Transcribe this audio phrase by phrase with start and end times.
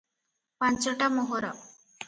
[0.63, 1.55] ପାଞ୍ଚଟା ମୋହର।